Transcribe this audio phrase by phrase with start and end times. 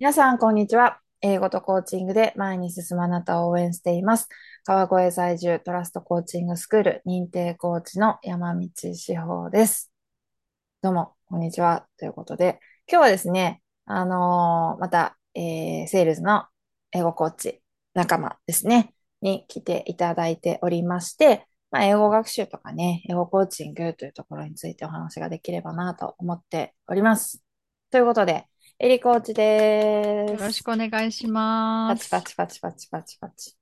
[0.00, 0.98] 皆さん、こんにちは。
[1.20, 4.30] 英語とコーチングで前に進むあなたを応援しています。
[4.64, 9.92] 川越在住トラストコーチングスクール認定コーチの山道志保です。
[10.80, 11.86] どうも、こんにちは。
[11.98, 12.60] ということで、
[12.90, 16.46] 今日はですね、あのーまた、えーセールスの
[16.92, 17.60] 英語コーチ
[17.92, 27.42] 仲間ですね、に来ていただいておりまして、まあ、英語学習とかね、英語コーチングというところについてお話ができればなと思っております。
[27.90, 28.46] ということで、
[28.80, 30.62] エリコーチでよろしす。
[30.62, 31.28] くお願いし
[31.86, 32.22] パチパます。
[32.22, 33.54] チパチパチパチパチ。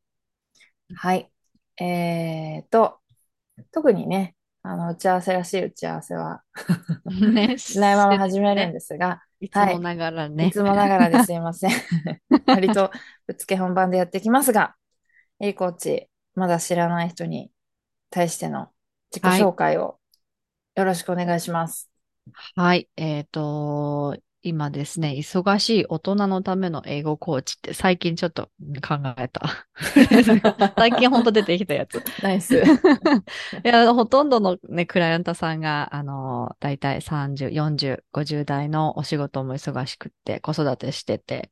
[0.95, 1.31] はい。
[1.83, 3.01] えーと、
[3.73, 6.45] 特にね、あの、打ち合わせらしい打ち合わせは
[7.29, 9.77] ね、 しないまま始めるんね、ですが、いつはい。
[9.77, 10.53] もながらいね。
[10.53, 11.73] つもながらで すいません。
[12.51, 12.91] 割と
[13.27, 14.77] ぶっつけ本番でやってきますが、
[15.41, 17.53] エリコーチ、まだ知らない人に
[18.11, 18.73] 対しての
[19.13, 19.53] 自己はい。
[19.53, 20.01] 紹介を
[20.77, 21.91] よろしくお願いします。
[22.55, 22.89] はい。
[22.97, 28.51] えっと、今ですね、忙しい大人のための英語コーチって最近ちょっと
[28.87, 29.67] 考えた
[30.77, 32.03] 最近ほんと出てきたやつ。
[32.23, 32.55] ナイス。
[32.63, 32.63] い
[33.65, 41.51] や、ほとんどのね、クライアントさんが、あの、だいたい30、40、50代のお仕事も忙しくって、子育てしてて、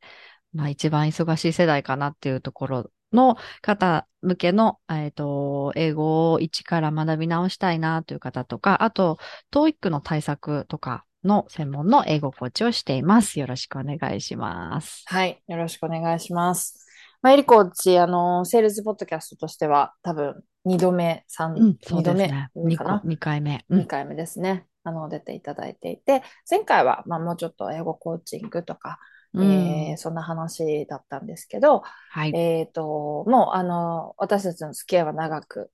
[0.53, 9.19] まあ一番忙しい世代かなっていうところの方向けの、えっと、英語を一から学び直したいなという方とか、あと、
[9.53, 13.39] TOEIC の対策とかの専門の英語コーチをしています。
[13.39, 15.05] よろしくお願いします。
[15.07, 15.43] はい。
[15.47, 16.87] よろしくお願いします。
[17.23, 22.51] まあ、エリコーチ、あの、セールスポッドキャストとしては、多分、2度目、3、うん、そう2度目ですね。
[22.57, 23.65] 2個、かな？2回目。
[23.69, 24.67] う ?2 ん、回目ですね。
[24.85, 28.99] あの、出ていただいていて、前回は、まあ、もうちょっと英語コーチングとか、
[29.37, 29.99] うえーん。
[29.99, 32.39] そんな話だったんですけど、はい。
[32.39, 35.71] えっと、もう、あの、私たちの付き合いは長く、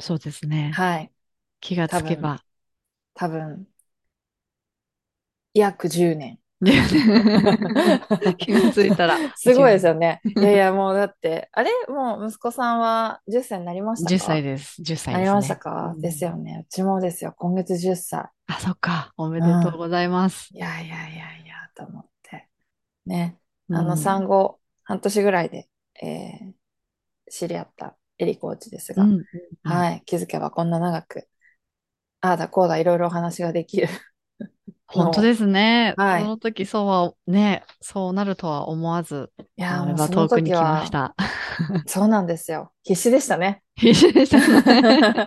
[0.00, 0.72] そうですね。
[0.72, 1.12] はい。
[1.60, 2.44] 気がつけば。
[3.14, 3.68] 多分、
[5.54, 6.38] 約10年。
[6.60, 6.72] で
[8.38, 10.22] 気がついたら すごいです10よね。
[10.38, 11.70] いやいや、もうだって、あれ？
[11.88, 14.82] もう息子さんは10歳になりました10歳かです。
[14.82, 15.62] 10歳なりましたですね。
[15.76, 16.64] うかですん、よね。
[16.66, 17.34] うちもですよ。
[17.38, 18.30] 今月10歳。
[18.46, 19.12] あ、そっか。
[19.16, 19.48] おめうん。
[19.48, 20.54] でとうございます。
[20.54, 22.09] いやいやいやいや、と思って。
[23.06, 23.40] ね。
[23.70, 23.98] あの、うん。
[23.98, 25.68] 産後、半年ぐらいで、
[26.02, 26.54] えー
[27.30, 29.24] 知り合ったエリコーチですが、うん、
[29.64, 30.02] うん、はい。
[30.06, 31.28] 気づけばこんな長く、
[32.20, 33.88] ああだこうだいろいろお話ができる
[34.86, 35.94] 本当ですね。
[36.08, 36.34] そはい。
[36.34, 41.14] の時そうは、ね、そうなるとは思わず、いや、もうその遠くに来ました。
[41.86, 42.72] そうなんですよ。
[42.82, 43.62] 必死でしたね。
[43.76, 44.62] 必死でしたね。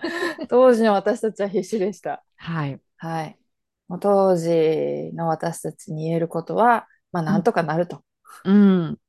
[0.50, 2.24] 当時の私たちは必死でした。
[2.38, 2.82] はい。
[2.98, 3.40] はい。
[3.88, 8.04] もう当時の私たちに言えることは、まあ、うん、なんとかなると。
[8.46, 9.00] うん。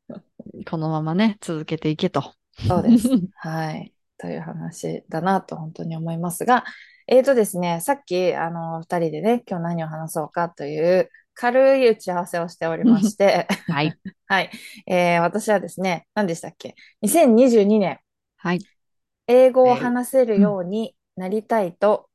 [0.69, 2.35] このままね、続けていけと。
[2.69, 3.09] そうです。
[3.35, 3.95] はい。
[4.19, 6.65] という話だなと本当に思いますが、
[7.07, 13.99] えーとですね、さっき、あの、二人でね、今日何を話そうかという軽い打ち合わせをしておりまして、はい。
[14.27, 14.51] はい。
[14.87, 17.99] えー私はですね、何でしたっけ ?2022 年、
[18.37, 18.69] はい。
[19.27, 20.43] 英語をえー話せるうん。
[20.43, 22.09] ようになりたいと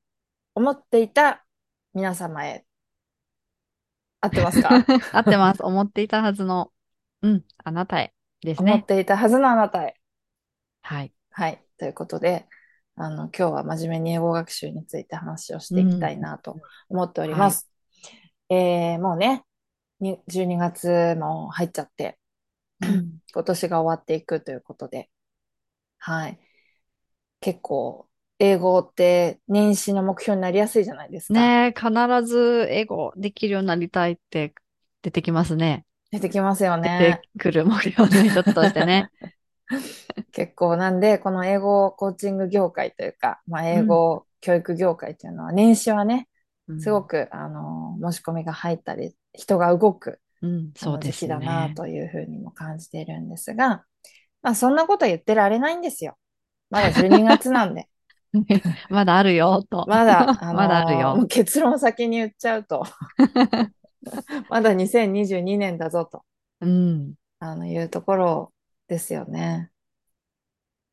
[0.55, 1.45] 思っていた
[1.93, 2.65] 皆様へ、
[4.21, 4.85] 合ってますか？
[5.11, 5.63] 合ってます。
[5.63, 6.71] 思っていたはずの、
[7.21, 8.85] うん、あなたへです思っね。
[8.85, 9.95] ていたはずのあなたへ。
[10.81, 11.13] はい。
[11.31, 11.63] はい。
[11.77, 12.47] ということで、
[12.95, 15.79] あの、今日は真面目に英語学習について話をしうん。
[15.79, 16.59] ていきたいなと
[16.89, 17.49] 思っておりはい。
[17.49, 17.69] ます。
[18.49, 19.45] えー、もうね、
[20.01, 22.19] に12月も入っちゃって、
[22.81, 23.21] うん。
[23.33, 25.09] 今年が終わっていくということで、
[25.99, 26.39] はい。
[27.41, 28.08] 結構、
[28.39, 31.53] 英語って年始の目標になりやすいじゃないですか。
[31.57, 31.91] ねえ、必
[32.25, 34.53] ず英語できるようになりたいって
[35.03, 35.85] 出てきますね。
[36.11, 37.25] 出てきますよ出てね。
[37.37, 39.11] くる目標の一つとしてね。
[40.31, 43.83] 結構なんで、この英語コーチング業界というか、まあ、英うん。
[43.83, 46.27] 語教育業界っていうのは、年始はね、
[46.67, 46.77] うん。
[46.77, 51.75] すごく、あの、申し込みが入ったり、人が動く、うん、そうで時期だなすね。
[51.75, 53.85] というふうにも感じているんですが、
[54.43, 56.17] まあ、そんなこと言ってられないんですよ。
[56.69, 57.89] まだ12月なんで。
[58.89, 59.85] まだあるよ、と。
[59.87, 61.17] まだ、 あまだあるよ。
[61.21, 62.83] う結論を先に言っちゃうと、
[64.49, 66.23] まだ2022年だぞと、
[66.61, 67.13] うん。
[67.39, 68.53] あの、いうところ
[68.87, 69.71] ですよね。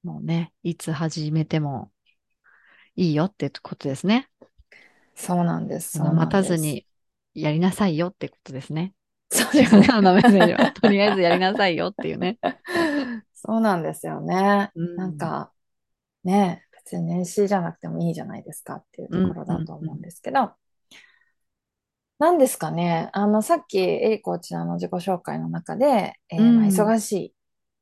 [0.03, 1.91] もうね、いつ始めても
[2.95, 4.29] いいよってことですね。
[5.15, 6.29] そうなんです、です。
[6.29, 6.87] たずに
[7.35, 8.95] やりなさいよってことですね。
[9.31, 9.89] そうですね。
[9.91, 10.73] あのメッセージは。
[10.73, 12.39] とりあえずやりなさいよっていうね。
[13.35, 14.71] そうなんですよね。
[14.75, 14.97] うん。
[14.97, 15.53] なんか、
[16.25, 20.03] ね、別に年始じゃなくてもいいじゃないですかっていうところだと思うんうん。
[20.03, 20.53] ですけど、
[22.19, 23.11] なんですかね。
[23.13, 26.67] あの、さっき、エリコーチの自己紹介の中で、えうーまあ、ん。
[26.67, 27.35] 忙しい。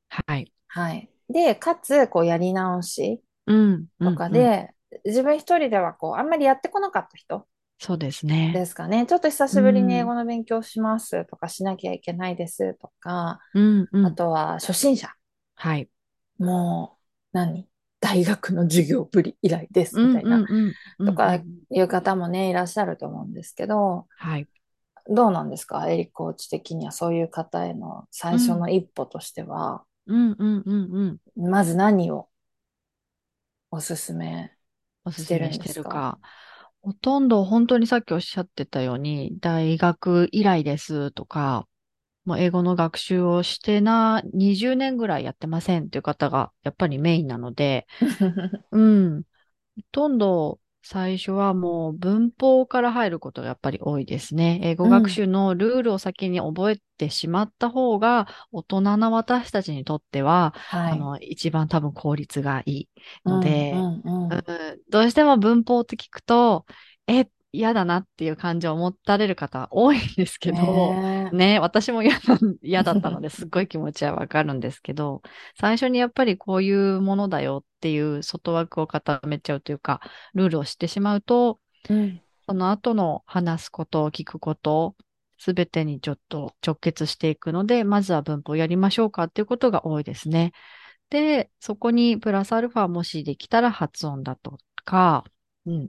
[0.09, 0.53] はい。
[0.69, 1.09] はい。
[1.29, 4.15] で、かつ、こう、やり直しうん、うと。
[4.15, 4.75] かで、
[5.05, 7.47] 自分一人では、こう、あんまりやってこなかった人。
[7.79, 8.53] そうですね。
[8.53, 9.07] ですかね。
[9.07, 14.07] ちょっと久しぶりに英語の勉強しますとかしなきゃいけないですとか、うんうん。
[14.07, 15.09] あとは初心者。
[15.57, 15.89] はい。
[16.39, 16.97] も
[17.33, 17.69] う、何？
[18.05, 20.45] 大学の授業ぶり以来ですうんみたいな、
[21.05, 21.65] とかん。
[21.71, 24.49] いう方もね、いらっしゃると思うんですけど、はい。
[25.07, 25.89] どうなんですか？
[25.91, 28.61] エリコーチ的にはそういう方への最初うん。
[28.61, 31.19] の一歩としては、うんうんうんうん。
[31.37, 32.29] まず何を
[33.71, 34.53] おすすめ
[35.05, 36.19] おすしてるすめしんですか。
[36.83, 41.67] ほとんど本当にさっきおっしゃってたように、大学以来ですとか、
[42.25, 47.87] もう英語の学習をしてな、20年ぐらいやってませんっていう方がやっぱりメインなので、
[48.73, 48.79] う
[49.19, 49.25] ん。
[49.77, 54.61] ほとんど最初はもう文法から入ることがやっぱり多いですね。
[54.63, 54.89] 英語うん。
[54.89, 60.91] 学習のルールを先に覚えてしまった方が、大人な私たちにとっては、はい。
[60.91, 62.89] あの、一番多分効率がいい
[63.25, 64.47] うん、うので、ん、ううんん。
[64.91, 66.67] どうしても文法って聞くと、
[67.07, 75.23] え、嫌だなっていう感情を持たれる方多いんですけど、ねね、私も嫌だったのですっごい気持ちはわかるんですけど、
[75.59, 80.01] 最初にやっぱりこういうものだよっていう外枠を固めちゃうというか、
[80.35, 81.95] ルールを知ってしまうと、え。
[81.95, 84.97] うん、その後の話すこと、聞くこと、
[85.39, 90.53] すべてにちょっと直結していくので、まずは文法をやりましょうかっていうことが多いですね。
[91.11, 95.25] で、そこにプラスアルファもしできたら発音だとか、
[95.67, 95.89] うん、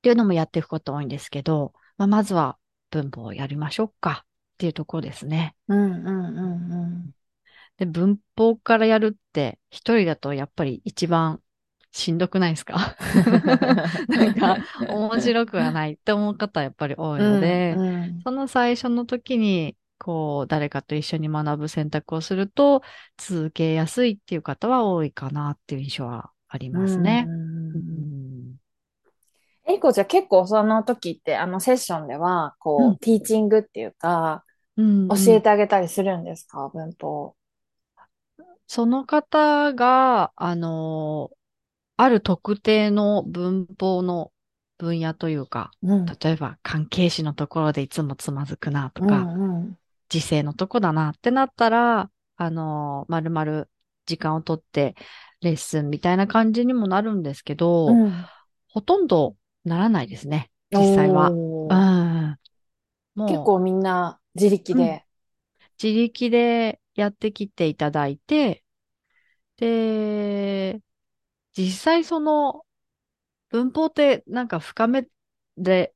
[0.00, 2.58] っていうのもやっていくこと多いんですけど、まあ、まずは
[2.90, 5.56] 文法をやりましょうかっていうところですね。
[5.68, 7.14] うん、うん、うん、うん。
[7.78, 11.42] で、文法からやるって一人だとやっぱり一番
[11.92, 12.96] しんどくないですか？
[14.14, 18.24] なんか面白くはないって思う方はやっぱり多いうん、ので、うん。
[18.24, 22.82] その最初の時にこう誰かと一緒に学ぶ選択をすると
[23.18, 27.32] 続けやすいっていう方は多いかなっていう印象はありうん、うますね。
[27.74, 28.19] うん。
[29.70, 29.74] ん。
[29.74, 32.96] えいこじゃ結構その時って、あのセッションでは、こう、うん。
[32.98, 34.44] ティーチングっていうか、
[34.76, 35.02] うん。
[35.02, 35.08] うん。
[35.08, 36.70] 教えてあげたりするんですか？
[36.72, 37.34] 文法。
[38.66, 41.30] その方が、あの、
[41.96, 44.32] ある特定の文法の
[44.78, 49.78] 分野というか、うん、例えば関係詞のところでいつもつまずくなとうか、ん、うん、
[50.08, 53.68] 時制のとこだなってなったら、あの、まるまる
[54.06, 54.94] 時間をとって
[55.42, 58.24] レッスンみたいな感じにもなるんですけど、うん。
[58.68, 61.38] ほとんどならないですね、実際は。
[61.68, 61.74] う。
[61.74, 62.38] ん。
[63.14, 64.98] も結構みんな自力う、うん。
[64.98, 65.06] で。
[65.82, 68.64] 自力でやってきていただいて、
[69.58, 70.80] で、
[71.56, 72.66] 実際その
[73.50, 75.06] 文法ってなんか深め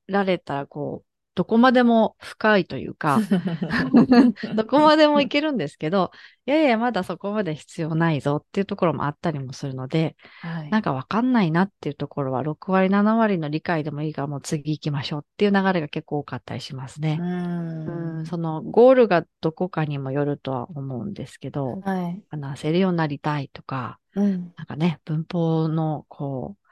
[0.06, 3.18] られたらこう、どこまでも深いというか、
[4.54, 6.12] どこまでもいけるんですけど、
[6.46, 10.70] いやいや、まだそこまで必要ないぞっていうところもあったりもするので、はい。
[10.70, 17.18] なんかわかんないなっていうところは、6割、7割の理解でもいいからもう次行きましょうっていう流れが結構多かったりしますうね。
[17.20, 18.26] うん、ん。
[18.26, 22.22] そのゴールがどこかにもよるとは思うんですけど、はい。
[22.30, 24.52] 話せるようになりたいとか、うん。
[24.56, 26.64] なんかね、文法のこう、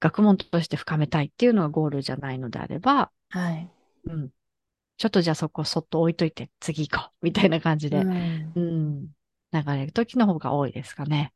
[0.00, 3.68] 学問として深めたいっていうのがゴールじゃないのであれば、はい。
[4.04, 4.30] うん。
[4.98, 8.56] ちょっとじゃあそこそっと置いといて次行こうみたいな感じうで、ん。
[8.56, 9.08] うん、
[9.52, 11.34] 流れる時の方が多いですかね。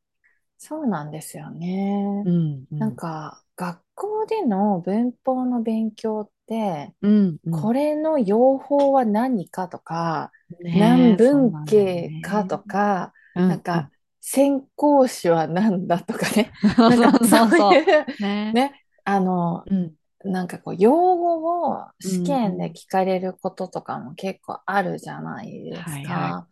[0.57, 2.25] そうなんですよね。
[2.25, 7.69] うん、うなんん、か、学校での文法の勉強って、うん、うん。
[7.69, 10.31] これの用法は何かとか、
[10.73, 12.45] 何ねえ、そう文系かね。
[12.45, 13.93] とか、うん、うなんか、ん。
[14.21, 16.53] 先行詞は何だとかね。
[17.23, 18.21] そういう、う。
[18.21, 22.73] ねね、あの、うん、なんかこう、用語を試験でん。
[22.73, 26.39] 聞かれることとかも結構あるじゃないですはいはい。
[26.39, 26.47] か。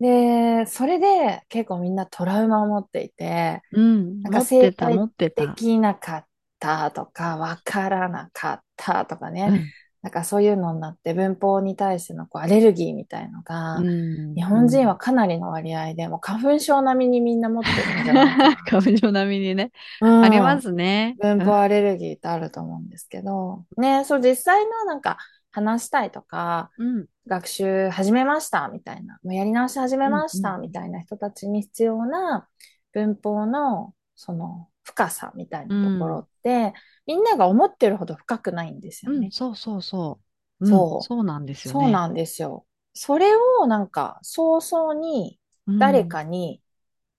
[0.00, 5.54] で、それで結構みんなトラウマを持っていて、うん、なんか正解持ってでた。
[5.54, 6.26] きなかっ
[6.60, 9.54] たとか、わからなかったとかね。
[10.02, 13.42] うん、なんかそういうのになって文法に対してのこうアレルギーみたいの
[13.74, 13.86] うが、
[14.34, 14.98] 日ん、う本人はん。
[14.98, 18.42] かなりの割合でもう花粉症並みにみんな持ってるんじゃない。
[18.66, 19.72] 花粉症並みにね。
[20.00, 20.60] うありまん。
[20.60, 21.18] すね。
[21.18, 25.18] 文うん、法アレルギーってあると思うんですけど、ね、そう実際のなんか
[25.50, 30.60] 話したいとか、うん、学習始めましたみたいな、もうやり直し始めうん、ましたうん。
[30.60, 32.48] みたいな人たちに必要な
[32.92, 36.74] 文法のその深さみたいうなところんって、
[37.10, 39.32] みんなが思ってるほど深くないんですようん、ね。
[39.32, 40.24] そうそうそう。
[40.60, 41.16] うん、そう。
[41.18, 41.86] そうなんですよね。
[41.86, 42.66] そうなんですよ。
[42.94, 45.40] それをなんか早々に
[45.78, 46.62] 誰うん、かに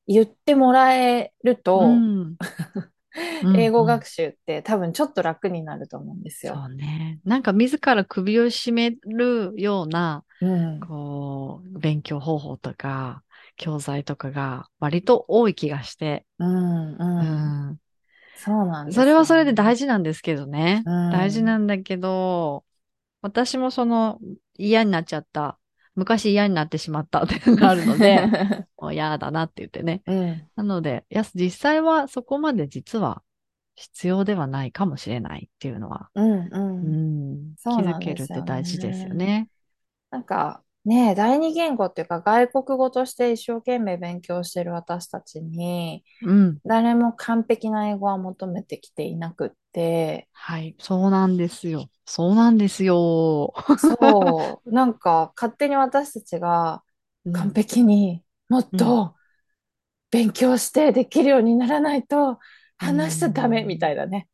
[0.08, 2.38] 言ってもらえるうと、ん、
[3.42, 3.82] う英ん、うん。
[3.82, 6.64] 語学習って多分ちょっと楽になると思うんですよ。
[6.64, 7.20] そうね。
[7.24, 10.90] なんか自ら首を絞めるような、うん。
[10.90, 13.24] こう、勉強方法とか、
[13.58, 16.26] 教材とかが割と多い気がして。
[16.40, 17.71] うん、ううん。
[18.42, 18.46] ん。
[18.46, 19.84] そうなんですそれはそれで大事。
[19.84, 20.86] 事なんですけどね。
[20.86, 22.66] うん大事なんだけど、
[23.22, 24.20] 私もその
[24.58, 25.60] 嫌になっちゃった、
[25.96, 28.32] 昔嫌になってしまったっていうのがあるので、
[28.78, 30.04] もう嫌だなって言ってね。
[30.06, 30.50] うん。
[30.56, 33.24] なので、いや、実際はそこまで実は
[33.76, 36.98] 必要ではないかもしれないっていうのは、うんううん。
[36.98, 39.50] ん、気づけるって大事ですよね。
[40.10, 46.62] なんかね、第二言語っていうか外国語として一生懸命勉強してる私たちに、うん。
[46.66, 50.76] 誰も完璧な英語は求めてきていなくって、はい。
[50.80, 51.90] そうなんですよ。
[52.06, 53.54] そうなんですよ。
[53.76, 56.84] そう、なんか勝手に私たちが
[57.26, 59.16] うん完璧にもっと
[60.12, 62.40] 勉強してできるようにならないと
[62.78, 64.30] 話しちゃダメみたいなね、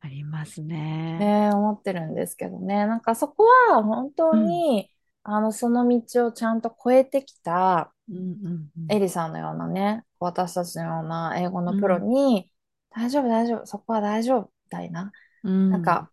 [0.00, 1.18] ありますね。
[1.18, 2.86] ね、思ってるんですけどね。
[2.86, 4.90] なんかそこは本当に、
[5.24, 8.86] あの、その道をちゃんと越えてきたうんうんうん。
[8.88, 12.50] エリさんのようなね、私たちのような英語のプロに、
[12.90, 15.12] 大丈夫大丈夫、そこは大丈夫、みたいな。
[15.44, 15.70] うん。
[15.70, 16.10] なんか、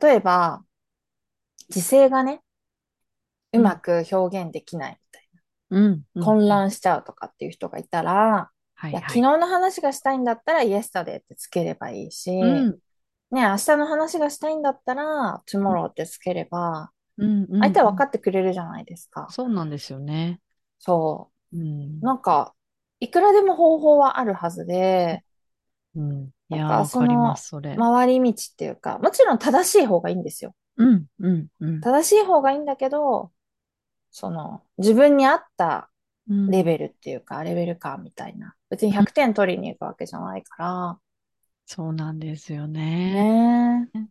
[0.00, 0.64] 例えば、
[1.68, 2.42] 時勢がね、
[3.52, 5.28] うまく表現できないみたい
[5.70, 6.04] うん。
[6.14, 8.92] な、混乱しちゃうとかっていう人がいたら、や、はい。
[8.92, 9.02] いはい。
[9.02, 12.80] 昨日の話がしたいんだったら、yesterday ってつければいいし、うん。
[13.30, 19.28] ね、明日の話がしたいんだったら、tomorrow ってつければ、うんうん相手は分かってくれるじゃないですか。
[19.30, 20.40] そうなんですよね。
[20.78, 21.30] そ
[22.02, 22.06] う。
[22.06, 22.54] なんか、
[23.00, 25.24] いくらでも方法はあるはずで、
[25.94, 26.30] うん。
[26.48, 27.76] いや、わかります、それ。
[27.78, 30.54] 回り道っていうか、もちろん正しい方がいいんですよ。
[30.76, 31.80] うん、うん、うん。
[31.80, 33.32] 正しい方がいいんだけど、
[34.10, 35.90] その、自分に合った
[36.28, 38.56] うんレベルっていうか、レベル感みたいな。
[38.70, 41.00] 別に100点取りに行くわけじゃないか
[41.66, 42.66] そうなんですよ
[43.08, 43.90] ら、ね。
[43.94, 44.08] ね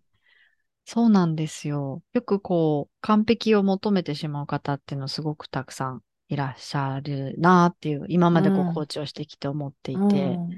[0.86, 2.04] そうなんですよ。
[2.14, 10.50] よくこう、完璧を求めてしまう方っていうのすごくたくさんいらっしゃるなっていう、今までこうコーチをしてきて思っていて、うん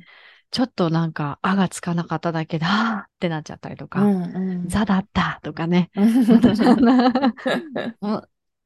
[0.51, 5.89] ちょっとなんか、あがつかなかっただけだーってなっちゃったりとか、うんうんザだったとかね。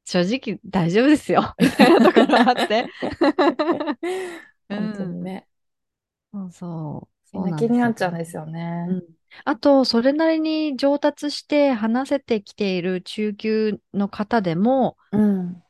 [0.04, 1.52] 正直大丈夫ですよ。
[1.58, 2.86] みたいなところあって。
[4.70, 5.48] 本当にね。
[6.32, 7.38] そうそう。
[7.38, 8.86] みんな気になっちゃうんですよね。
[8.88, 15.62] うんあと、それなりに上達して話せてきている中級の方でも、うん。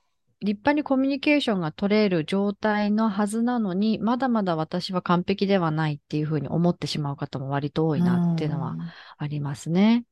[0.42, 8.76] 立派にコミュニケーションが取れる状態のはずなのに、まだまだ私は完璧ではないっていうふうに思ってしまう方も割と多いなっていうのは
[9.18, 10.06] ありますね。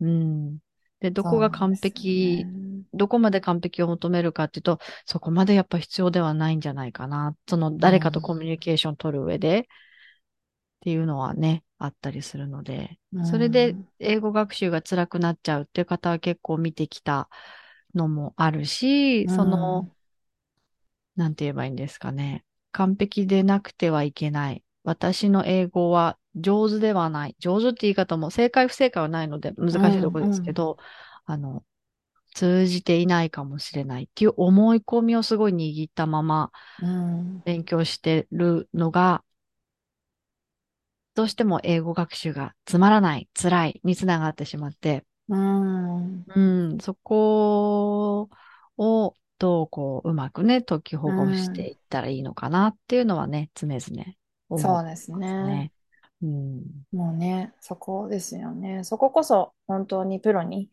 [0.00, 0.58] うん。
[1.00, 2.46] で、どこが完璧、
[2.94, 7.36] どこまで完璧を求めるかっていうと、そこまでやっぱ必要ではないんじゃないかな。
[7.46, 9.68] その誰かとコミュニケーション取る上で
[10.84, 17.30] っていうのはね、あったりするので、うんそれで英語学習が辛くなっちゃうっていう方は結構見てきた
[17.94, 19.88] のもあるし、その、
[21.16, 22.44] なんて言えばいいんですかね。
[22.72, 24.64] 完璧でなくてはいけない。
[24.82, 27.36] 私の英語は上手ではない。
[27.38, 30.76] 上手って言い方も正解不正解はないので難しいところですけど、
[31.24, 31.64] あの、
[32.34, 39.23] 通じていないかもしれないっていう思い込みをすごい握ったままうん勉強してるのが、
[41.14, 48.28] どうしても英語学習がつまらない、辛いにつながってしまって、うんうん、そこ
[48.76, 53.80] をどうこううまくね、解きほぐしていったらいいのかなっていうのはね、常々
[54.48, 55.44] 思そうですね。
[55.44, 55.72] ね。
[56.22, 56.64] うん。
[56.92, 58.84] もうね、そこですよね。
[58.84, 60.70] そここそ本当にプロに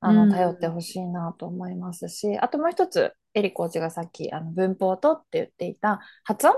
[0.00, 6.54] あのうん頼ってほしいなと思いますし、あともう一つ、エリコーチがさっきあの文法とって言っていた発音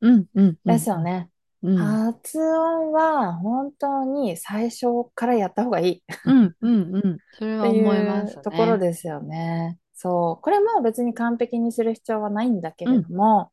[0.00, 0.58] うん、うん。
[0.64, 1.30] ですよね。
[1.64, 1.76] うん。
[1.76, 7.18] 発音は本当に最初からやった方がいいっうん、うん、うん。
[7.32, 8.40] それはてい思いますね。
[8.40, 9.78] うところですよね。
[9.94, 10.42] そう。
[10.42, 13.50] これも別に完璧にする必要はないんだけれども、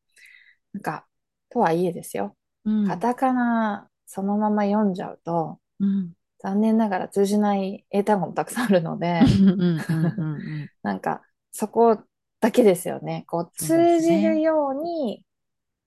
[0.74, 1.06] なんか、
[1.50, 2.36] とはいえですよ。
[2.66, 2.88] うん。
[2.88, 6.12] カタカナそのまま読んじゃうと、うん。
[6.40, 10.70] 残念ながら通じない英単語もたくさんあるので、うん、うん、うん、うん。
[10.84, 11.98] なんか、そこ
[12.42, 13.24] だけですよね。
[13.28, 15.24] こう、そうですね通じるように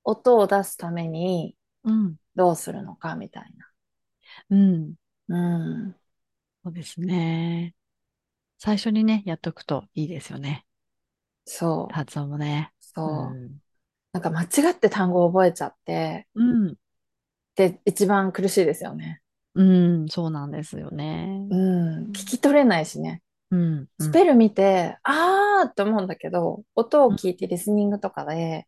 [0.05, 2.17] 音を出すためにうん。
[2.35, 3.53] どうするのかみたい
[4.51, 4.95] うん。
[5.29, 5.37] な。
[5.37, 5.97] うん。
[6.65, 7.75] そうですね。
[8.59, 10.65] 最初にね、やっとくといいですよね。
[11.45, 11.95] そう。
[11.95, 12.73] 発音もね。
[12.81, 13.35] そう。
[13.35, 13.61] ん。
[14.13, 16.75] なんか間違って単語を覚えちゃって、うん。
[17.57, 19.21] で、一番苦しいですよね。
[19.55, 21.47] うん、そうなんですよね。
[21.51, 22.05] うん。
[22.11, 23.23] 聞き取れないしね。
[23.51, 23.89] うん。
[24.01, 28.67] スペル見て、あーって思うんだけど、音を聞いてリスニングとかで、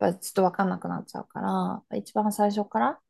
[0.00, 3.00] やっぱりちょっとわかんなくなっちゃうから、一番最初から、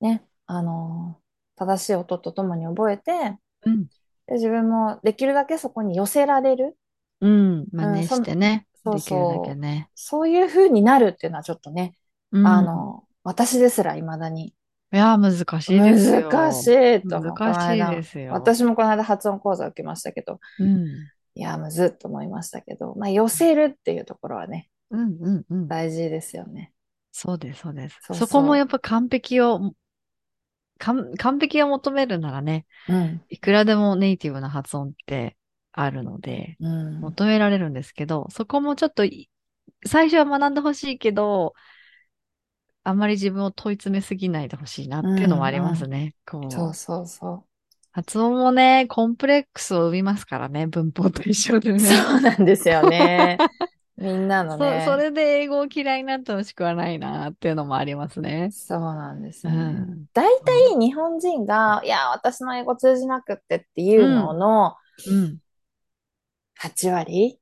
[0.00, 1.24] ね、あのー
[1.56, 3.86] 正しい音とともに覚えて、うん。
[4.26, 6.76] で、自分もできるだけそこに寄せられる。
[7.20, 7.66] うん。
[7.72, 8.66] 真似してね。
[8.68, 9.88] うんできるだそうそうけね。
[9.94, 11.94] そういう風になるっていうのはちょっとね、
[12.32, 14.48] うんあ、の、私ですら未だに
[14.92, 16.28] いや、難しいですよ。
[16.28, 17.20] 難しいと。
[17.20, 18.34] 難しいですよ。
[18.34, 20.86] 私もこの間発音講座を受けましたけど、うん。
[21.34, 25.68] いや、むずっと思いましたけど、まあ、寄せるっていうところはね、うんうんうん。
[25.68, 26.72] 大事ですよね。
[27.10, 27.98] そうです、そうです。
[28.02, 29.74] そうそうそこもやっぱ完璧を、
[30.78, 33.24] 完完璧を求めるならね、うん。
[33.28, 35.36] いくらでもネイティブな発音って
[35.72, 37.00] あるので、うん。
[37.00, 39.28] 求められるんですけど、そこもちょっとい、
[39.86, 41.54] 最初は学んでほしいけど、
[42.84, 46.14] あんまり自分を問い詰めすぎないでほしいなっていうのもありますね。
[46.26, 46.52] こう。
[46.52, 47.44] そうそうそ
[47.92, 51.74] 発音もね、コンプレックスを生みますからね、文法と一緒でう。
[51.74, 51.78] ね。
[51.78, 53.38] そうなんですよね。
[53.96, 54.80] みんなのそね。
[54.80, 58.50] それで英語を嫌いになってほしくはないなっていうのもありますね。
[58.50, 59.50] そうなんですね。
[59.50, 60.06] ん。
[60.12, 65.40] 大体日本人が、いや、私の英語通じなくってっていうののうん。
[66.56, 67.40] 8割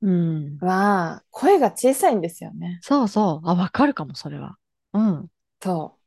[0.00, 0.60] うん。
[0.60, 2.82] は、声が小さいんですよね。
[2.82, 3.48] そうそう。
[3.48, 4.58] あ、わかるかも、それは。
[4.92, 5.30] うん。
[5.60, 5.98] そ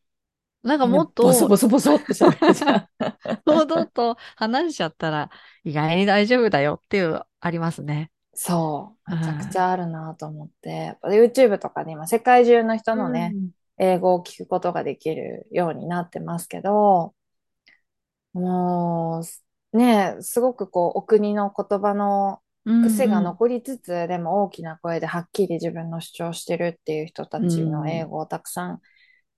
[0.64, 0.80] なんう。
[0.80, 2.90] かもっと、ボソボソボソって喋るじゃん。
[3.46, 5.30] 堂々と話しちゃったら
[5.64, 8.12] 意外に大丈夫だよっていう、ありますね。
[8.40, 9.12] そう。
[9.12, 10.70] うんめちゃくちゃあるなと思って。
[10.70, 13.34] やっぱ YouTube とかで今世界中の人のね、
[13.78, 17.16] 英語を聞くことができるようになってますけど、
[18.34, 19.22] も
[19.74, 28.82] う、ね、すごくこう、お国の言葉のうん、癖がうん残りつつ、でも大きな声ではっきり自分の主張してるっていう人たちの英語をたくさん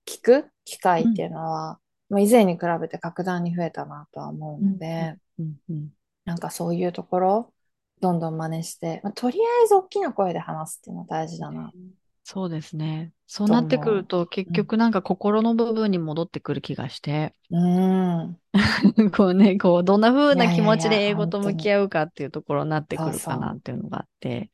[0.08, 1.80] 聞く機会っていうのは、
[2.10, 5.90] もう以前に比べて格段に増えたなとは思うので、うんうん。
[6.26, 7.54] なんかそういうところ、
[8.02, 11.72] どんどん真似して、まあ、とりあえず大きな声で話すっていうのは大事だな。
[12.24, 13.12] そうですね。
[13.26, 18.40] そうなってくると結局なんか心の部分に戻ってくる気がして、うん。
[19.16, 24.50] こうね、こう、どんな風な気持ちで英語と向き合うかっていうところになってくるかなっていうのがあって、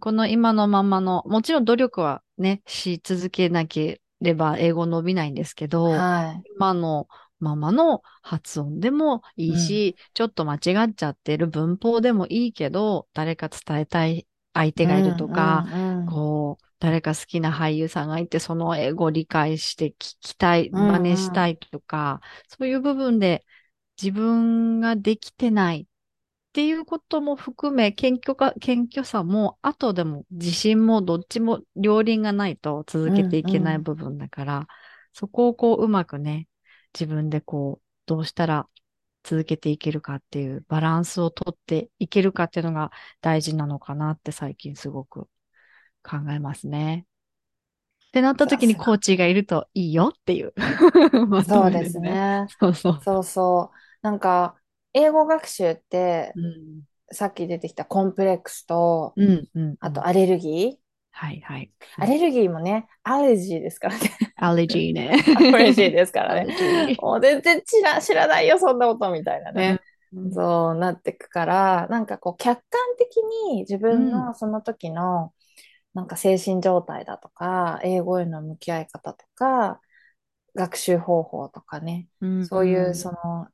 [0.00, 6.50] この今のままの、もちろん努力はね、し続けなければ英語伸びないんですけど、はい。
[6.56, 7.08] 今の
[7.40, 20.92] ままの発音でもいいし、ちょっと間違っちゃってる文法でもいいけど、誰か伝えたい相手がいるとか、うんうんこう、誰か好きな俳優さんがいて、その英語を理解して聞きたい、うんうん。
[20.92, 23.44] 真似したいとか、そういう部分で
[24.00, 34.66] 自分ができてないっていうことも含め、謙虚か、謙虚さも、後でも自信もどっちも両輪がないと続けていけない部分だから、
[35.12, 36.48] そこをこううまくね、
[36.98, 38.68] 自分でこう、どうしたら
[39.22, 45.28] 続けていけるかっていうバランスをとっていけるかっていうのが大事なのかなって最近すごく
[46.02, 47.06] 考えますね。
[48.08, 50.54] ってなった時にコーチがいるといいよっていう。
[51.28, 52.00] まとめそうです。
[52.00, 52.46] ね。
[52.58, 53.00] そうそう。
[53.02, 53.76] そうそう。
[54.02, 54.58] なんか、
[54.94, 56.82] 英語学習って、うん。
[57.12, 59.76] さっき出てきたコンプレックスと、うん、うん。
[59.80, 60.87] あとアレルギー。
[61.20, 61.72] はい、はい。
[61.96, 64.00] アレルギーもね、 アレルギーですからね。
[64.36, 65.20] アレジーね。
[65.52, 66.96] アレルギーですからね。
[67.00, 69.80] もう全然知ら、知らないよ、そんなことみたいなね。
[70.12, 73.18] うんそうなってくから、なんかこう客観的
[73.50, 75.34] に自分うのその時の
[75.92, 79.82] なんか精神状態だとか、英語への向き合い方とか、
[80.54, 83.48] 学習方法とかね、うんそういうその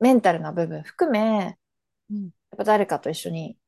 [0.00, 1.56] メンタルな部分含め、
[2.10, 3.58] うんやっぱ誰かと一緒に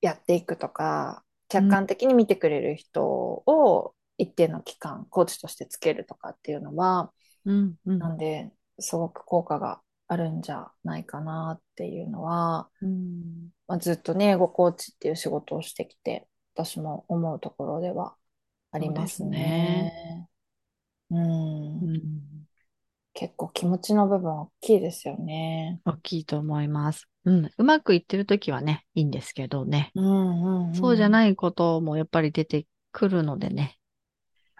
[0.00, 7.12] やっていくとか、客観的に見てくれる人を一定の期間、コーチとしてつけるとかっていうのは、
[7.44, 18.16] うん、うんなんで、すごく効果があるんじゃないかなっていうのは、うんまあ、ずっとね、英語コーチっていう仕事をしてきて、私も思うところでは
[18.72, 20.28] ありますね。
[21.10, 22.02] うんうん
[23.18, 25.80] 結構気持ちの部分大きいですよね。
[25.86, 27.08] 大きいと思います。
[27.26, 27.50] うん。
[27.58, 29.92] うまくいってるときはね、いいんですけどね。
[29.94, 30.04] うん
[30.44, 33.78] うんうんそうじゃないこともやっぱり出てくるのでね。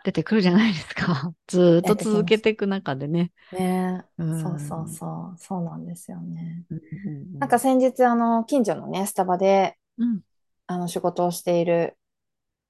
[0.05, 1.33] 出てくるじゃないですか。
[1.49, 3.33] ずーっと続けていく中でね。
[3.53, 6.65] ね、うんそうそうそう、そうなんですよね。
[6.71, 10.23] うんうんなんか先日、あの、近所のね、スタバで、うん。
[10.67, 11.99] あの、仕事をしている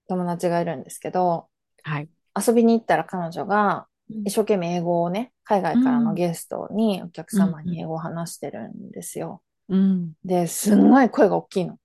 [0.09, 1.49] 友達がいるんですけど、
[1.83, 2.09] はい。
[2.37, 9.43] 遊びに行ったら彼女がうん一生懸命英語をね、海外からのゲストにお客様に英語を話してるんですよ。
[9.69, 10.13] うん。
[10.25, 11.79] で、すんごい声が大きいの。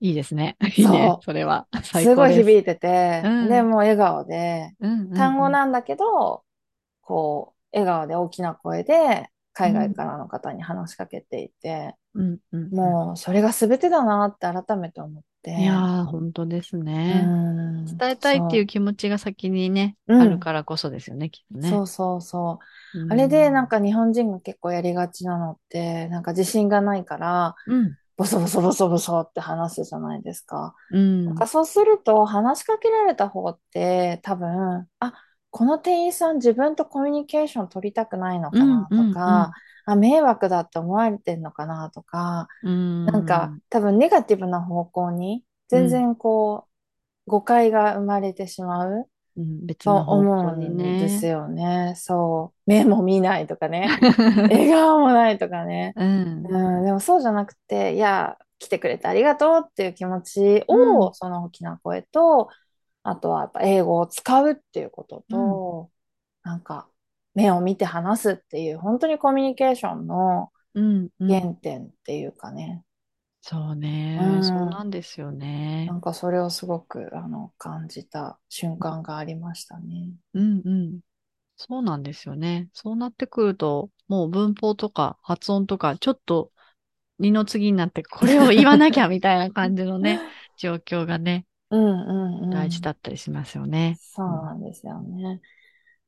[0.00, 0.56] いいですね。
[0.76, 1.16] いいね。
[1.22, 1.66] それは。
[1.82, 2.34] 最すごい。
[2.34, 6.44] 響いてて、うんで、もう笑顔で、うんうんうん単語なんだけど、
[7.00, 11.94] こう、笑顔で大きな声で、海外からの方に話しかけていて。
[12.72, 15.52] もう、それが全てだなって改めて思って。
[15.54, 17.34] いやー、本当ですうね。
[17.94, 21.68] ん伝えたいっていう気持ちが先にね、うんあるからこそですよね、きっとね。
[21.70, 22.64] そうそうそう。
[22.94, 27.96] うんあれでなん、か日本人が結構やりがちなのって、なんか自信がないから、うん。
[28.16, 30.74] ボソボソボソボソって話すじゃないですか。
[30.90, 35.14] うんなんかそうすると話しかけられた方って多分、あ、
[35.56, 39.52] この店員さん自分とコミュニケーション取りたくないのうんかなとか、
[39.86, 43.06] あ、迷惑だって思われてんのかなとか、うーん。
[43.06, 46.66] なんか多分ネガティブな方向に全然こ
[47.26, 51.30] う、誤解が生まれてしまううん、別との方思うんですね。
[51.30, 51.94] よね。
[51.96, 52.70] そう。
[52.70, 53.88] 目も見ないとかね。
[54.50, 55.92] 笑顔もないとかね。
[55.96, 56.46] うん。
[56.46, 62.48] うん、でもそうじゃなくて、いや、来てくれてありがとうっていう気持ちうんを、その大きな声と、
[63.08, 65.90] あとはやっぱ英語を使うっていうことと、
[66.42, 66.88] なんか
[67.34, 71.28] 目を見て話すっていう、本当にコミュニケーションのうんうん。
[71.28, 72.84] 原点っていうかね、
[73.42, 75.94] そうね、うんそうなんですよねな。
[75.94, 80.10] んかそれをすごくあの感じた瞬間がありましたね。
[80.34, 81.00] うんうん。
[81.56, 82.68] そうなんですよね。
[82.72, 86.50] そうなってくると、もう文法とか発音とか、ちょっと
[87.18, 90.20] 二の次になって、これを言わなきゃみたいな感じのね、
[90.58, 92.50] 状況がね、うんうんうん。
[92.50, 93.98] 大事だったりしますよね。
[94.00, 95.40] そうなんですよね。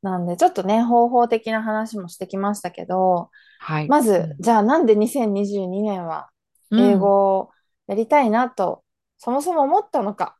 [0.02, 3.88] なんで、ちょっとね、方法的な話もしてきましたけど、はい。
[3.88, 6.30] まず、じゃあなんで2022年は
[6.70, 7.50] うん、英語を
[7.86, 8.84] やりたいなと、
[9.18, 10.36] そもそも思ったのか、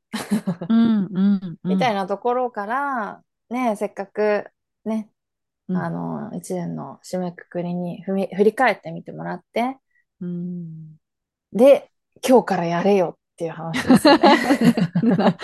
[0.69, 1.71] うん、うん、うん。
[1.71, 4.45] みたいなところから、ね、せっかく
[4.85, 5.11] ね、
[5.69, 9.79] うんあの、一年の締めくくりに振り返ってみてもらって、
[10.21, 10.99] うん。
[11.53, 11.91] で、
[12.27, 15.37] 今日からやれよっていう話ですよね。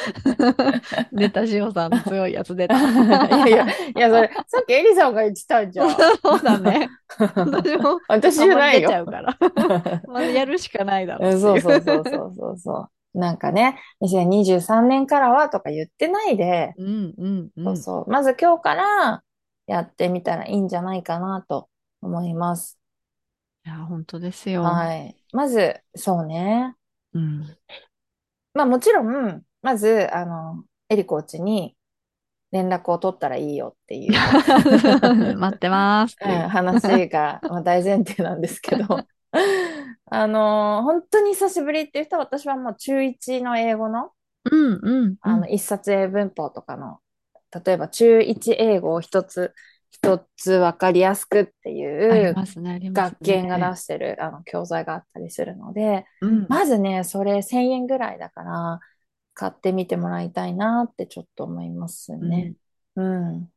[1.12, 2.74] 出た、しおさんの強いやつ出た。
[2.76, 5.90] いやいや、いや、それ、さっきエリさんが言ってたじゃん。
[5.90, 6.88] そうだね。
[7.16, 8.88] 私も、私じゃないよ。
[8.88, 9.38] 出ちゃうから。
[10.08, 12.04] まあ、やるしかないだろうんそうそうそうう。
[12.04, 13.18] そうそうそう。
[13.18, 17.64] なんかね、2023年からはとか言ってないで、うん、うん、うん。
[17.64, 18.10] そうそう。
[18.10, 19.22] まず今日から
[19.68, 21.68] やってみたらいいんじゃないかなと
[22.02, 22.76] 思います。
[23.64, 24.64] いや、本当ですよ。
[24.64, 25.16] はい。
[25.32, 26.74] まず、そうね。
[27.14, 27.56] うん。
[28.54, 31.76] まあもちろん、まず、あの、エリコーチに
[32.52, 34.12] 連絡を取ったらいいよっていう、
[35.38, 36.48] 待ってますってうん。
[36.48, 39.06] 話がまあ大前提なんですけど、
[40.06, 44.12] あの、本当に久しぶりっていう人は私はもう中1の英語の
[44.50, 45.16] うん、うん。
[45.20, 47.00] あの、一冊英文法とかの、
[47.64, 49.54] 例えば中1英語を一つ、
[49.94, 52.34] 一つわかりやすくってあいう。
[52.92, 56.46] 学研が出してるあの教材があったりするので、うん。
[56.48, 58.80] まずね、それ1000円ぐらいだから、
[59.34, 62.54] 買ってみてもらいたいなってちょっと思いますね。
[62.96, 63.52] うん。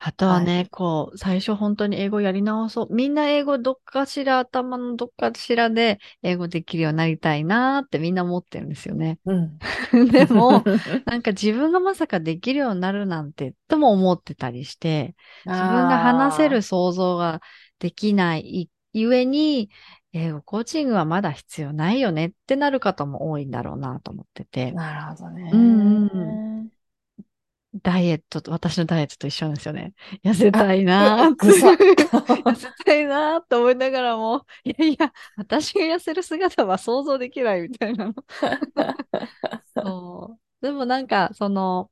[0.00, 2.94] あとはね、こう、最初本当に英語やり直そう。
[2.94, 9.18] みんな英語どっかしら、頭のどっかしらで英語できるようになりたいなーってみんな思ってるんですよね。
[9.26, 9.58] うん。
[10.12, 10.62] でも、
[11.06, 15.16] なんか自分がまさかできるようになるなんて、とも思ってたりして、
[15.50, 17.40] 自分が話せる想像が
[17.80, 19.70] できないゆえに、
[20.12, 24.72] 英語コーチングはまだ必要ないよねってなる方も多いんだろうなと思ってて。
[24.72, 25.50] なるほどね。
[25.52, 25.87] うんうん
[27.74, 29.92] ダイエットと、私のダイエットと一緒なんですよね。
[30.24, 31.46] 痩せたいなーって。
[31.46, 38.14] ぐさ 痩せたいなーって思いながらも、いやいや、私が痩せる姿は想像できないみたいなの。
[39.76, 40.64] そう。
[40.64, 41.90] でもなんか、その、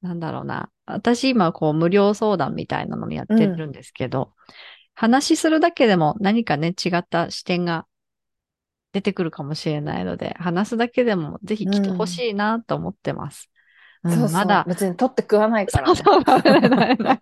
[0.00, 0.70] なんだろうな。
[0.86, 4.32] 私今こう無料相談みたいなのもやってるんですけど、
[4.94, 7.86] 話するだけでも何かね、違った視点が
[8.92, 13.50] 出てくるかもしれないので、話すだけでもぜひ来てほしいなと思ってます。
[14.08, 17.20] うんそうまだ、別に取って食わないからね。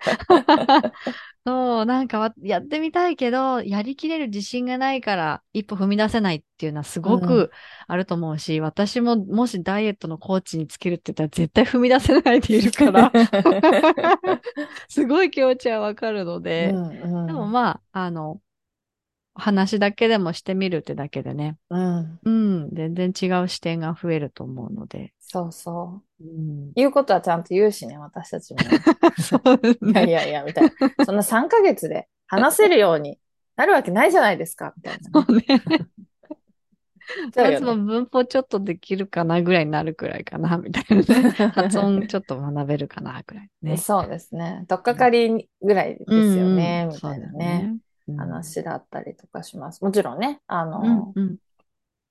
[1.47, 7.21] そうなんかわやってみたいけど、やりきれる自信がないから一歩踏み出せないっていうのはすごうん。
[7.21, 7.53] く
[7.87, 13.13] あると思うし、私ももしダイエットのコーチにつけるって言ったら絶対踏み出せないでいるから、
[14.89, 17.27] すごい気持ちはわかるので、うんうん。
[17.27, 18.41] でもまあ、あの、
[19.37, 26.25] 話だけでもしてみるってだけでね、うん、うん、全然違う視点が増えると思うので、そうそう。
[26.25, 28.79] うん、言うことはちゃんと言うしね、私たちも ね。
[29.19, 30.13] そうですいやいね。
[30.13, 30.71] やいや、みたいな。
[31.05, 33.19] そんな3ヶ月で話せるように
[33.57, 35.27] なるわけないじゃないですか、みたいなね。
[35.27, 35.45] そうね。
[37.61, 41.15] もね文法ちょっとできるかなぐらいになるくらいかな、みたいなね。
[41.55, 43.77] 発音ちょっと学べるかな、ぐらいね。
[43.77, 44.65] そうですね。
[44.69, 47.79] とっかかりぐらいですよね、うんうんみたいなね、うん
[48.17, 49.83] 話だったりとかします。
[49.85, 51.39] もちろんね、あうんの、うん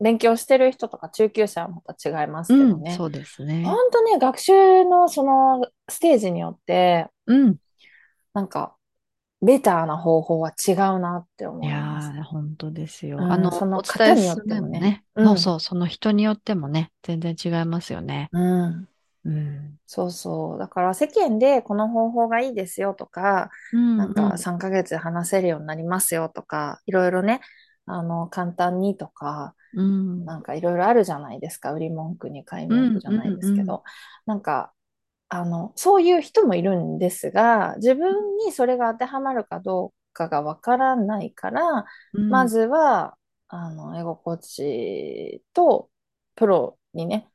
[0.02, 2.92] 勉強してる人とか中級者はまた違いますけうん、どね。
[2.92, 3.64] そうですね。
[3.64, 7.60] 本当ね、学習のそのステージによって、うん。
[8.34, 8.76] なんか、
[9.42, 12.16] ベターな方法は違うなって思いやいます。
[12.20, 13.20] ー、本当ですよ。
[13.20, 15.06] うんあの、その方によすってもねるのね。
[15.16, 18.32] うんそうそう、その人によってもね、全然違いますよね。
[18.32, 18.88] うん。
[19.26, 19.80] うん。
[19.88, 20.60] そうそう。
[20.60, 27.42] だから世間でこの方法がいいですよとか、うんなんか3ヶ月で話せるようになりますよとか、いろいろね、
[27.86, 30.26] あの、簡単にとか、うん。
[30.26, 31.74] なんかいろいろあるじゃないですか。
[31.74, 33.84] 売り文句に買い文句じゃないですけうんうんうんど。
[34.26, 34.74] なんか、
[35.30, 45.90] あの、そういう人もいるんですが、自分にそれが当てはまるかどうかがわからないから、うん、まずは、あの、英語コーチと
[46.36, 47.35] プロにね、うん。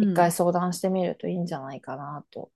[0.00, 2.52] 一回相談してみるといいんじゃないかなと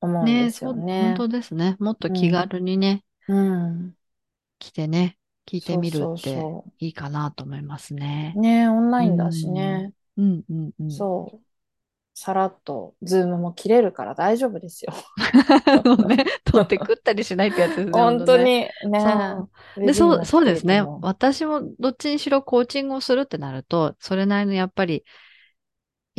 [0.00, 1.14] 思うんでね、すよそう、本ね。
[1.14, 1.76] 当ですね。
[1.80, 2.54] もっと気うん。
[2.54, 3.34] 軽にね、う
[3.70, 3.96] ん。
[4.60, 8.40] 来てね、聞いてみるってそいいかなと思いますね。
[8.40, 8.40] う。
[8.40, 9.48] ね、オンラうインだし
[9.84, 9.92] ん、ね。
[10.16, 11.04] うん、うん、うん。
[11.12, 11.46] そう。
[12.14, 14.92] さらっと、ズームも切れるから大丈夫ですよ。
[16.06, 18.02] ね、取って食ったりしないってやつですね。
[18.02, 19.50] 本当にね、そう。
[19.84, 20.82] で、そう、そうですね。
[21.00, 25.04] 私もどっちにしろコーチングをするってなると、それなりのやっぱり、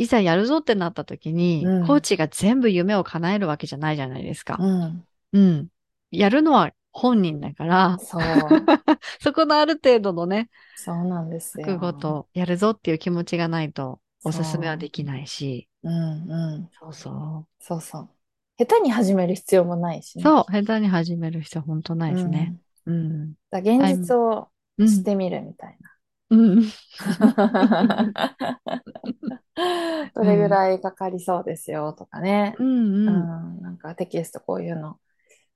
[0.02, 2.02] いざやるぞってなった時に、コーうん。
[2.02, 4.62] チが全部夢を叶えるわけじゃないじゃないですか。
[4.62, 5.06] うん。
[5.32, 5.68] うん。
[6.10, 8.72] やるのは本人だから、そう。
[9.20, 11.94] そこのある程度のね、そうなんです覚悟よ。
[11.94, 15.66] とやるぞっていう気持ちがないと、おすすめはそできないし。
[15.82, 15.88] う。
[15.90, 16.70] うんうん。
[16.70, 17.10] そうそ
[17.48, 17.52] う。
[17.60, 18.10] そうそう。
[18.58, 20.22] 下手に始める必要もないしね。
[20.22, 22.56] そう、下手に始める必要本当ないですね。
[22.86, 22.92] うん。
[22.92, 23.34] うん。
[23.50, 24.00] だ現はい。
[24.08, 24.90] 実をうん。
[24.90, 25.78] してみるみたい
[26.32, 26.62] うん。
[27.18, 28.32] な。
[30.14, 30.54] どれぐうん。
[30.54, 32.58] らいかかりそうですよとかね。
[32.58, 32.94] うん。
[33.06, 33.32] ううん。
[33.58, 33.60] ん。
[33.62, 34.98] なんかテキストこういうの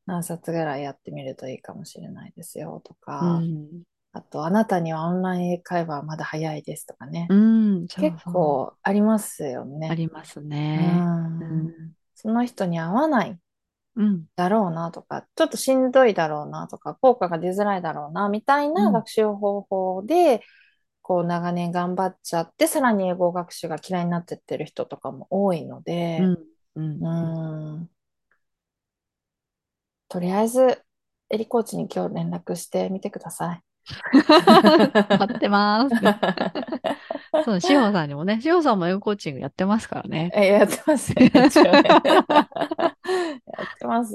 [0.06, 3.46] 何冊ぐらいやってみるといいかもしれないですよとうか。
[3.46, 3.82] ん。
[4.12, 7.28] あと、あなたにはオンライン英会話はまだ早いですとかね。
[7.28, 8.18] うん結。
[8.24, 9.88] 構ありますよね。
[9.88, 10.40] あります
[10.76, 11.10] うね。
[11.40, 11.74] うん。
[11.80, 11.96] ん。
[12.14, 13.38] その人に合わない
[13.96, 14.28] うん。
[14.36, 18.86] だろうなとか、ちょっとしんどいだろうなとか、効果が出づらいだろうな、みたいうん。
[18.86, 20.42] な学習方法で、
[21.06, 26.32] こう長年頑張っちゃって、さらに英語学習が嫌いになってってる人とかも多いので。
[30.08, 30.82] とりあえず、
[31.30, 33.62] エリコーチに今日連絡してみてください。
[35.16, 35.94] 待ってます。
[37.44, 40.30] そう、しほさんにもね、しほさんも英語コーチングやってますからね。
[40.34, 41.30] え、やってますね。
[41.34, 41.54] やっ
[43.78, 44.14] てます。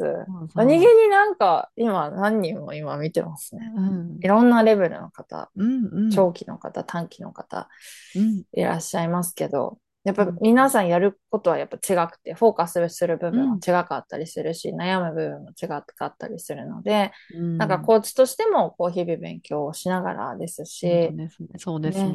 [0.56, 3.60] 何気そになんか、今、何人も今見てますう。
[3.60, 3.72] ね。
[3.76, 4.20] うん。
[4.22, 7.70] いろんなレベルの方、うん、うん、長期の方、短期の方、
[8.16, 17.58] うん、いらっしゃいますけど、やっぱうん、皆さんやることはやっぱ違くて、フォーカスする部分はうん、違かったりするし、悩む部分も違かったりするので、うん。
[17.58, 21.50] なんかコーチとしても、こう日々勉強をしながらですし、ですね。
[21.58, 22.14] そうですね、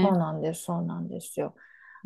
[0.00, 0.12] そね。
[0.12, 1.54] うなんです、そうなんですよ。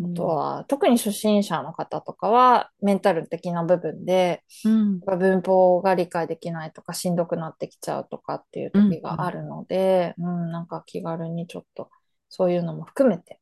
[0.03, 11.91] あとうん、は、特に初心者の方とかは、メンタル的な部分で、うん、文法が理解できないとか、しんどくなってきちゃうとかっていううん、時うん、があるので、うん、なんか気軽にちょっと、
[12.29, 13.41] そういうのも含めて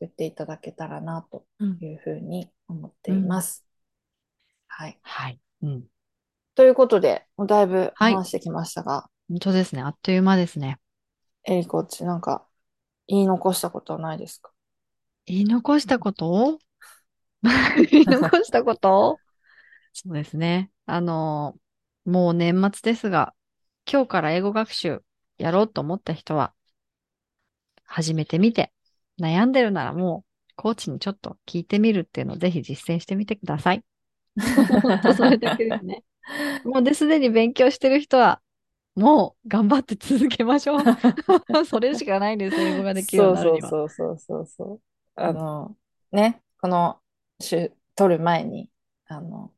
[0.00, 3.20] 言っていただけたらな、とうん、いうふうに思ってうん。
[3.20, 3.64] います。
[4.68, 4.98] はい。
[5.02, 5.40] はい。
[5.62, 5.84] うん。
[6.54, 8.14] ということで、もうだいぶはい。
[8.14, 9.82] 話してきましたが、本当ですね。
[9.82, 10.78] あっという間ですね。
[11.44, 12.46] エリコーチ、なんか
[13.08, 14.52] 言い残したことはないですか？
[15.26, 16.30] 言い残したこと？
[16.30, 16.58] を
[17.90, 19.20] 言い残したこと？
[19.92, 20.70] そうですね。
[20.86, 21.58] あの、
[22.04, 23.34] もう年末ですが、
[23.90, 25.02] 今日から英語学習
[25.38, 26.54] やろうと思った人は、
[27.84, 28.72] 始めてみて、
[29.22, 33.84] 悩んでるならもう、コーチにちょっと聞いてみるっていうのをぜひ実践してみてください。
[34.82, 36.04] 本 当それだけですね。
[36.64, 38.42] もうで、すでに勉強してる人は、
[38.96, 40.84] もう頑張って続けましょう。
[41.66, 42.60] それしかないです。
[42.60, 43.70] 英語ができるようになるには。
[43.70, 44.82] そうそうそうそう。
[45.14, 45.76] あうんの、
[46.12, 47.00] ね、この
[47.40, 48.70] 週、取る前に、
[49.06, 49.52] あの、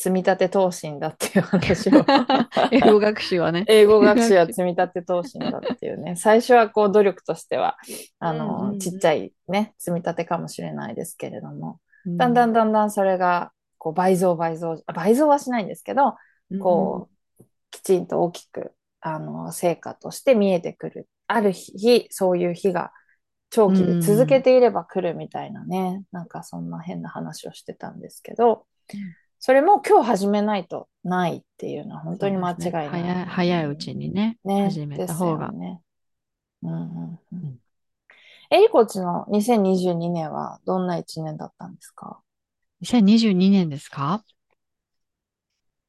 [0.00, 2.10] 積み立て投資だっていう話を
[2.70, 3.66] 英語学習はね。
[3.66, 4.46] 英語学習は。
[4.46, 7.76] 積み立て投資だっていうね、 最初はこう努力としては、
[8.18, 12.12] あうんうの、ちっちゃんいね、積み立てかもしれないですけれども、うん。
[12.14, 16.16] うだんだんんだんだんそれが、こう倍増倍増、倍増はしないんですけど、
[16.50, 21.08] うんこう、きちんと大きく、あの、成果として見えてくる。
[21.28, 22.92] ある日、そういう日が
[23.50, 24.42] 長う期で続けん。
[24.42, 32.54] ていれば来るみたいなね、なんかそんな変な話をしてたんですけど、うんそれも今日始めないとないっていうのは本当に間違。
[32.58, 35.46] いない早い、早いうちにね、ね、始めた方が。
[35.46, 35.80] よね。
[36.62, 37.18] うんうんうん。
[37.32, 37.58] うん、
[38.50, 42.20] えりこちの2022年はどんな一年だったんですか
[42.82, 44.22] ？2022年ですか？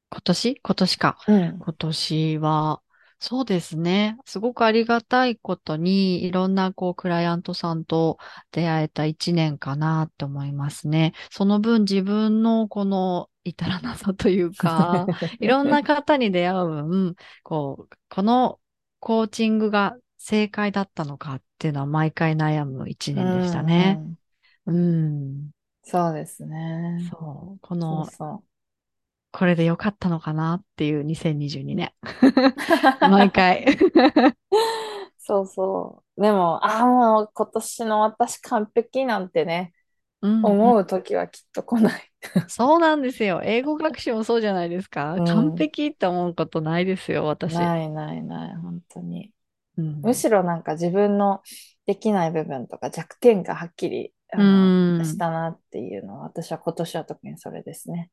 [0.10, 0.60] 今年？
[0.64, 1.18] 今年か。
[1.28, 1.60] うん。
[1.60, 2.82] 今年は、
[3.24, 4.18] そうですね。
[4.26, 8.18] すごくありがたいことに、いろんな、こう、クライアントさんと
[8.52, 11.14] 出会えた一年かなって思いますね。
[11.30, 15.08] その分、自分のこの至らなさというか、
[15.40, 18.60] いろんな方に出会う分、こう、この
[19.00, 24.02] コーチングが正解だったのかっていうのは毎回悩む一う年でしたね。
[24.04, 24.18] ん
[24.68, 24.74] うん。
[24.74, 25.52] うん。
[25.84, 27.12] そうですね。
[27.12, 27.60] そう。
[27.62, 28.51] このそう。
[29.32, 31.94] これで良かったのかなっていう2022年。
[33.00, 33.66] 毎回。
[35.18, 36.22] そうそう。
[36.22, 39.74] でも、ああ、もう今年の私完璧なんてね、
[40.22, 42.12] うん思う時はきっと来ない。
[42.48, 43.42] そうなんですよ。
[43.44, 45.14] 英語学習もそうじゃないですか。
[45.14, 47.56] うん完璧って思うことないですよ、私。
[47.56, 49.32] ないないない、本当に。
[49.78, 51.42] うんむしろなんか自分の
[51.88, 58.12] できない部分とか弱点がはっきりしたなっていうのは、私は今年は特にそれですね。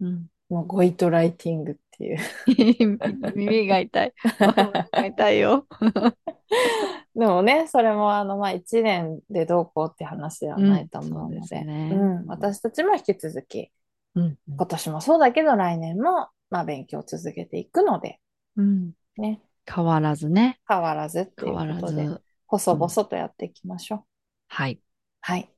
[0.00, 2.18] うんもうゴイトライティングっていう。
[3.36, 4.14] 耳が痛い。
[4.40, 5.66] 耳が痛いよ。
[7.14, 13.70] でもね、それもあの、まあ、一年でどうこうって話ではないと思うので、ですねうん私たちも引き続き、
[14.14, 18.20] うん今年もそうだけど来年も、まあ、勉強を続けていくので、
[18.56, 20.60] うんね、変わらずね。
[20.66, 22.22] 変わらずっていう変わらことで、ず。
[22.46, 24.04] 細々とやっていきましょう。
[24.48, 24.80] はい。
[25.20, 25.52] はい。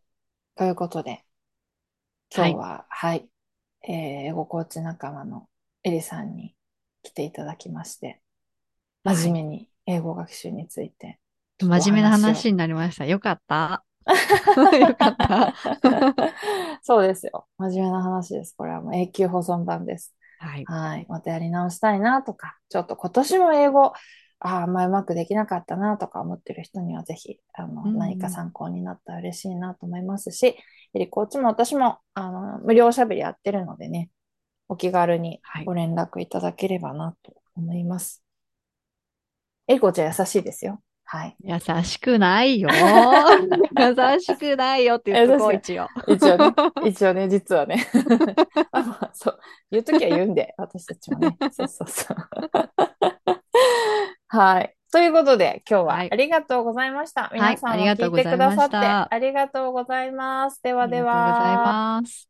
[0.57, 1.25] ということで、
[2.35, 3.29] 今日は、はい、
[3.83, 3.95] えー
[4.29, 5.49] 英語コーチ仲間の
[5.85, 6.55] エリさんに
[7.03, 8.23] 来ていただきまして、
[9.05, 11.21] はい真面目に英語学習について、
[11.63, 13.07] 真面目な話になりました。
[13.07, 13.85] よかった。
[14.81, 15.55] よかった。
[16.83, 17.47] そうですよ。
[17.59, 18.55] 真面目な話です。
[18.57, 20.15] これはもう永久保存版です。
[20.39, 20.65] はい。
[20.65, 21.07] はい。
[21.09, 23.93] またやり直したいなとか、ちょっと今年も英語、
[24.41, 30.57] ああ、まりうまくできなかったなとか思ってる人にはぜひ、あの、うんうん何か参考になったら嬉しいなと思いますし、
[30.95, 34.11] エリコーチも私も、あの、無料おしゃべりやってるのでね、
[34.69, 38.23] お気軽にはいご連絡いただければなと思います。
[39.69, 40.81] エリコーチは優しいですよ。
[41.05, 41.37] はい。
[41.43, 42.69] 優しくないよ。
[42.73, 45.89] 優しくないよって言っとこう、優一応。
[46.07, 46.55] 一応ね、
[46.89, 47.85] 一応ね、実はね。
[48.71, 49.39] あまあ、そう。
[49.73, 51.37] 言うときは言うんで、私たちもね。
[51.51, 52.17] そうそうそう。
[54.33, 54.77] はい。
[54.93, 57.31] ということで、今日ははいありがとうございました。
[57.35, 60.63] 皆さんもありがと聞うございましいてくださってたありがとうございます。
[60.63, 62.01] ではでありがとうございは。
[62.03, 62.30] ます。